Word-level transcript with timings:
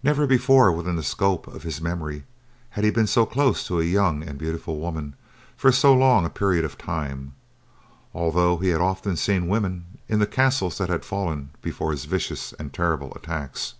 Never 0.00 0.28
before, 0.28 0.70
within 0.70 0.94
the 0.94 1.02
scope 1.02 1.48
of 1.48 1.64
his 1.64 1.80
memory, 1.80 2.22
had 2.70 2.84
he 2.84 2.90
been 2.92 3.08
so 3.08 3.26
close 3.26 3.66
to 3.66 3.80
a 3.80 3.84
young 3.84 4.22
and 4.22 4.38
beautiful 4.38 4.78
woman 4.78 5.16
for 5.56 5.72
so 5.72 5.92
long 5.92 6.24
a 6.24 6.30
period 6.30 6.64
of 6.64 6.78
time, 6.78 7.34
although 8.14 8.58
he 8.58 8.68
had 8.68 8.80
often 8.80 9.16
seen 9.16 9.48
women 9.48 9.98
in 10.08 10.20
the 10.20 10.26
castles 10.28 10.78
that 10.78 10.88
had 10.88 11.04
fallen 11.04 11.50
before 11.62 11.90
his 11.90 12.04
vicious 12.04 12.52
and 12.52 12.72
terrible 12.72 13.12
attacks. 13.16 13.74